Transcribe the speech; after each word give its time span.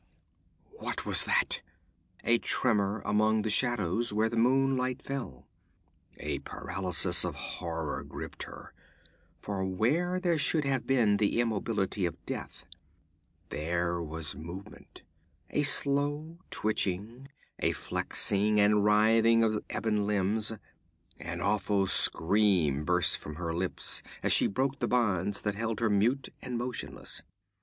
What 0.79 1.05
was 1.05 1.25
that? 1.25 1.61
A 2.23 2.39
tremor 2.39 3.03
among 3.05 3.43
the 3.43 3.51
shadows 3.51 4.11
where 4.11 4.29
the 4.29 4.35
moonlight 4.35 4.99
fell. 4.99 5.47
A 6.17 6.39
paralysis 6.39 7.23
of 7.23 7.35
horror 7.35 8.03
gripped 8.03 8.41
her, 8.41 8.73
for 9.41 9.63
where 9.63 10.19
there 10.19 10.39
should 10.39 10.65
have 10.65 10.87
been 10.87 11.17
the 11.17 11.39
immobility 11.39 12.07
of 12.07 12.17
death, 12.25 12.65
there 13.49 14.01
was 14.01 14.35
movement: 14.35 15.03
a 15.51 15.61
slow 15.61 16.39
twitching, 16.49 17.27
a 17.59 17.71
flexing 17.71 18.59
and 18.59 18.83
writhing 18.83 19.43
of 19.43 19.63
ebon 19.69 20.07
limbs 20.07 20.51
an 21.19 21.41
awful 21.41 21.85
scream 21.85 22.85
burst 22.85 23.15
from 23.17 23.35
her 23.35 23.53
lips 23.53 24.01
as 24.23 24.33
she 24.33 24.47
broke 24.47 24.79
the 24.79 24.87
bonds 24.87 25.41
that 25.41 25.53
held 25.53 25.79
her 25.79 25.91
mute 25.91 26.29
and 26.41 26.57
motionless. 26.57 27.21